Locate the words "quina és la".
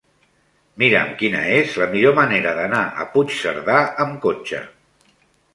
1.19-1.87